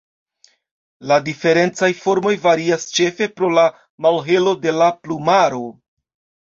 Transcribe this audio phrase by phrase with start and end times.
[1.11, 3.69] La diferencaj formoj varias ĉefe pro la
[4.09, 5.67] malhelo de la plumaro.